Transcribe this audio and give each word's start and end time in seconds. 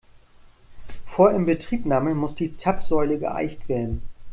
Vor 1.05 1.29
Inbetriebnahme 1.29 2.15
muss 2.15 2.33
die 2.33 2.55
Zapfsäule 2.55 3.19
geeicht 3.19 3.69
werden. 3.69 4.01